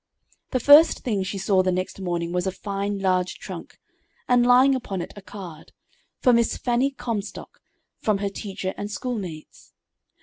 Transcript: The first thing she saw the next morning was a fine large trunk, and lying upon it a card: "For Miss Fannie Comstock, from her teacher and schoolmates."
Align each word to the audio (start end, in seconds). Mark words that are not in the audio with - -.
The 0.49 0.59
first 0.59 1.01
thing 1.01 1.21
she 1.21 1.37
saw 1.37 1.61
the 1.61 1.71
next 1.71 1.99
morning 1.99 2.31
was 2.31 2.47
a 2.47 2.51
fine 2.51 2.97
large 2.97 3.35
trunk, 3.37 3.77
and 4.27 4.43
lying 4.43 4.73
upon 4.73 4.99
it 4.99 5.13
a 5.15 5.21
card: 5.21 5.73
"For 6.17 6.33
Miss 6.33 6.57
Fannie 6.57 6.89
Comstock, 6.89 7.61
from 7.99 8.17
her 8.17 8.29
teacher 8.29 8.73
and 8.77 8.89
schoolmates." 8.89 9.73